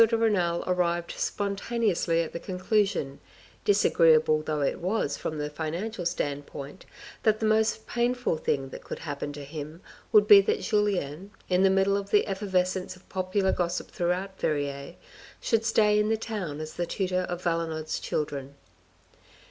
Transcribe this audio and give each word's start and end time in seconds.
de 0.03 0.17
Renal 0.17 0.63
arrived 0.65 1.11
spon 1.11 1.55
taneously 1.55 2.25
at 2.25 2.33
the 2.33 2.39
conclusion, 2.39 3.19
disagreeable 3.63 4.41
though 4.41 4.61
it 4.61 4.79
was 4.79 5.15
from 5.15 5.37
the 5.37 5.47
financial 5.47 6.07
standpoint, 6.07 6.87
that 7.21 7.39
the 7.39 7.45
most 7.45 7.85
painful 7.85 8.35
thing 8.35 8.69
that 8.69 8.83
could 8.83 8.97
happen 8.97 9.31
to 9.31 9.43
him 9.43 9.79
would 10.11 10.27
be 10.27 10.41
that 10.41 10.61
Julien, 10.61 11.29
in 11.49 11.61
the 11.61 11.69
middle 11.69 11.97
of 11.97 12.09
the 12.09 12.25
effervescence 12.25 12.95
of 12.95 13.07
popular 13.09 13.51
gossip 13.51 13.91
throughout 13.91 14.39
Verrieres, 14.39 14.95
should 15.39 15.63
stay 15.63 15.99
in 15.99 16.09
the 16.09 16.17
town 16.17 16.59
as 16.59 16.73
the 16.73 16.87
tutor 16.87 17.21
of 17.29 17.43
Valenod's 17.43 17.99
children. 17.99 18.55